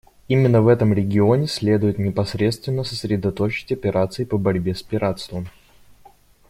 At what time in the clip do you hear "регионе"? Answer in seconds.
0.93-1.45